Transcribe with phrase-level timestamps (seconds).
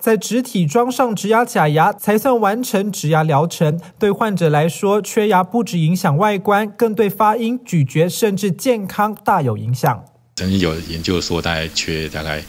[0.00, 3.80] 在植体装上植牙假牙才算完成植牙疗程。
[3.98, 10.04] 对患者来说，缺牙不止影响外观，更对发音、咀嚼甚至健康大有影响。
[10.36, 12.42] 曾经有研究说，大概缺大概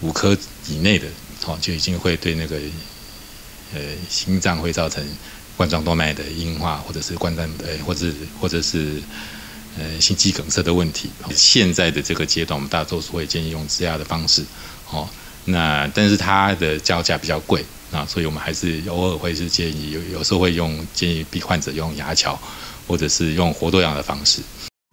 [0.00, 0.36] 五颗
[0.68, 1.06] 以内的，
[1.46, 2.56] 哦，就已经会对那个
[3.74, 5.04] 呃心脏会造成
[5.56, 8.06] 冠状动脉的硬化，或者是冠状呃，或者
[8.40, 9.02] 或者是。
[9.78, 14.42] 呃，心肌梗塞的问题，现在的这个阶段，我们大多数会建议用植牙的方式，
[14.90, 15.08] 哦，
[15.50, 22.38] 那但是它的交价比较贵啊，所以我们还是偶尔会是建议，有有时候会用建议逼患者用牙桥，
[22.86, 24.42] 或者是用活动牙的方式。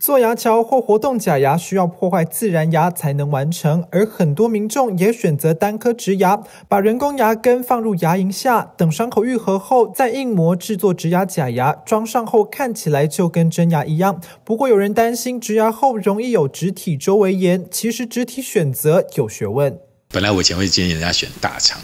[0.04, 14.22] 做牙桥或活动假牙需要破坏自然牙才能完成，而很多民众也选择单颗植牙，把人工牙根放入牙龈下，等伤口愈合后再硬模制作植牙假牙，装上后看起来就跟真牙一样。
[14.44, 19.80] 不过有人担心植牙后容易有植体周围炎，其实植体选择有学问。
[20.12, 21.80] 本来我以前会建议人家选大厂，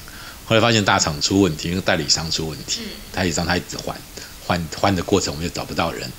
[0.45, 3.99] 后来发现大厂出问题，因为代理商出问题，代理商他一直换，
[4.45, 6.09] 换换的过程我们就找不到人。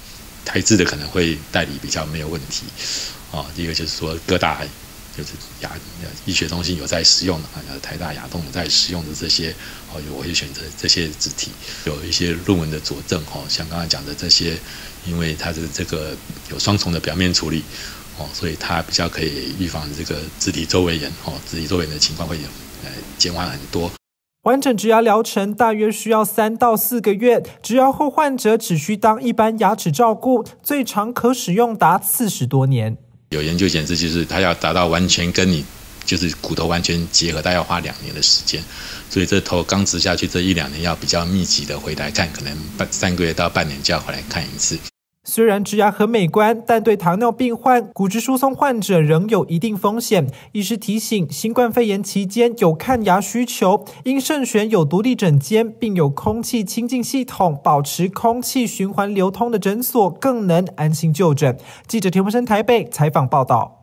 [0.45, 2.65] 台资的可能会代理比较没有问题，
[3.31, 4.61] 哦，第一个就是说各大
[5.17, 5.71] 就是牙
[6.25, 9.55] 医学中心有在使用的，啊，台大牙痛有在使用的这些，
[9.93, 11.53] 哦，我会选择这些字体，
[11.85, 14.59] 有一些论文的佐证，哦，像刚才讲的这些，
[15.07, 16.17] 因为它的这个
[16.51, 17.63] 有双重的表面处理，
[18.19, 22.37] 哦，所以它比较可以预防这个肢体周围炎，哦，肢体周围炎的情况会
[22.85, 23.91] 呃减缓很多。
[24.43, 32.97] 完整植牙疗程大约需要三到四个月，植牙后患者只需当一般牙齿照顾，最长可使用达四十多年。
[33.31, 35.65] 有研究显示，就是它要达到完全跟你
[36.05, 38.61] 就是骨头完全结合，它要花两年的时间，
[39.09, 44.77] 所以这头刚植下去这一两年要比较密集的回来看，可能半三个月到半年就要回来看一次。
[45.25, 50.27] 虽然植牙很美观，但对糖尿病患、骨质疏松患者仍有一定风险。
[50.51, 61.57] 医师提醒，新冠肺炎期间有看牙需求，应慎选有独立诊间并有空气清净系统、保持空气循环流通的诊所，更能安心就诊。
[61.87, 63.79] 记者田文生台北采访报道。